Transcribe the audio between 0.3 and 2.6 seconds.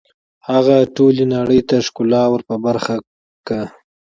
هغه ټولې نړۍ ته ښکلا ور په